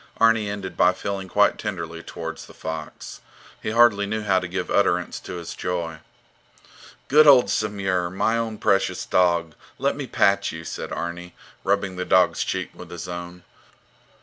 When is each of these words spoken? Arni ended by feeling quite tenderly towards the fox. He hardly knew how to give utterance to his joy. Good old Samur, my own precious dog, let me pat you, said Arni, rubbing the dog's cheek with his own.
Arni 0.17 0.49
ended 0.49 0.75
by 0.75 0.93
feeling 0.93 1.27
quite 1.29 1.59
tenderly 1.59 2.01
towards 2.01 2.47
the 2.47 2.55
fox. 2.55 3.21
He 3.61 3.69
hardly 3.69 4.07
knew 4.07 4.23
how 4.23 4.39
to 4.39 4.47
give 4.47 4.71
utterance 4.71 5.19
to 5.19 5.33
his 5.35 5.53
joy. 5.53 5.99
Good 7.07 7.27
old 7.27 7.51
Samur, 7.51 8.09
my 8.09 8.35
own 8.35 8.57
precious 8.57 9.05
dog, 9.05 9.53
let 9.77 9.95
me 9.95 10.07
pat 10.07 10.51
you, 10.51 10.63
said 10.65 10.91
Arni, 10.91 11.35
rubbing 11.63 11.97
the 11.97 12.03
dog's 12.05 12.43
cheek 12.43 12.71
with 12.73 12.89
his 12.89 13.07
own. 13.07 13.43